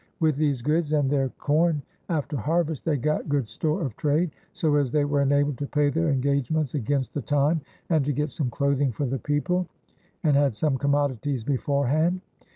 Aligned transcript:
With 0.19 0.35
these 0.37 0.63
goods, 0.63 0.93
and 0.93 1.07
their 1.11 1.29
corne 1.37 1.83
after 2.09 2.35
harvest 2.35 2.85
they 2.85 2.97
gott 2.97 3.29
good 3.29 3.47
store 3.47 3.83
of 3.83 3.95
trade, 3.97 4.31
so 4.51 4.75
as 4.77 4.91
they 4.91 5.05
were 5.05 5.21
enabled 5.21 5.59
to 5.59 5.67
pay 5.67 5.91
their 5.91 6.11
ingagements 6.11 6.73
against 6.73 7.13
the 7.13 7.21
time, 7.21 7.61
and 7.87 8.03
to 8.05 8.11
get 8.11 8.31
some 8.31 8.49
cloathing 8.49 8.91
for 8.91 9.05
the 9.05 9.19
people, 9.19 9.67
and 10.23 10.35
had 10.35 10.55
some 10.55 10.79
comodities 10.79 11.43
beforehand." 11.43 12.21